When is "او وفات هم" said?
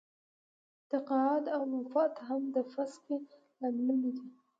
1.55-2.41